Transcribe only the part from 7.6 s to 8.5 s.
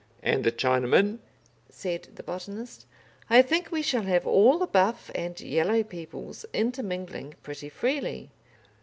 freely."